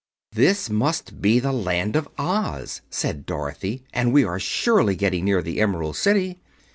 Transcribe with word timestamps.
"This 0.31 0.67
must 0.67 1.21
be 1.21 1.37
the 1.37 1.51
Land 1.51 1.95
of 1.95 2.09
Oz," 2.17 2.81
said 2.89 3.23
Dorothy, 3.27 3.83
"and 3.93 4.11
we 4.11 4.23
are 4.23 4.39
surely 4.39 4.95
getting 4.95 5.25
near 5.25 5.43
the 5.43 5.61
Emerald 5.61 5.95
City." 5.95 6.39